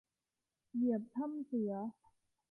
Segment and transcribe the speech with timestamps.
[0.73, 1.73] เหยียบถ้ำเสือ